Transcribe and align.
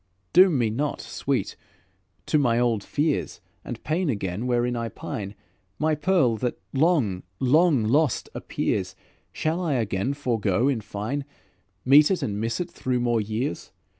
"Doom 0.33 0.57
me 0.57 0.71
not, 0.71 0.99
sweet, 0.99 1.55
to 2.25 2.39
my 2.39 2.57
old 2.57 2.83
fears 2.83 3.39
And 3.63 3.83
pain 3.83 4.09
again 4.09 4.47
wherein 4.47 4.75
I 4.75 4.89
pine. 4.89 5.35
My 5.77 5.93
pearl 5.93 6.37
that, 6.37 6.57
long, 6.73 7.21
long 7.39 7.83
lost, 7.83 8.27
appears, 8.33 8.95
Shall 9.31 9.61
I 9.61 9.73
again 9.75 10.15
forego, 10.15 10.67
in 10.67 10.81
fine? 10.81 11.23
Meet 11.85 12.09
it, 12.09 12.23
and 12.23 12.41
miss 12.41 12.59
it 12.59 12.71
through 12.71 12.99
more 12.99 13.21
years? 13.21 13.71